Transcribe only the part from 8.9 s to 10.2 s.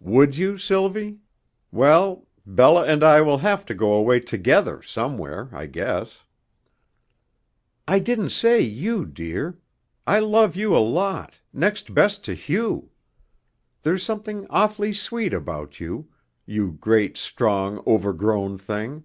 dear. I